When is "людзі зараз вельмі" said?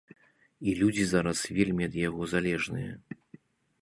0.79-1.83